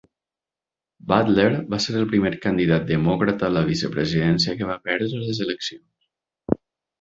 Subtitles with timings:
[1.11, 1.43] Butler
[1.73, 6.59] va ser el primer candidat demòcrata a la vicepresidència que va perdre les eleccions.